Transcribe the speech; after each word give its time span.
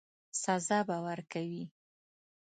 سزا 0.43 0.79
به 0.87 0.97
ورکوي. 1.05 1.63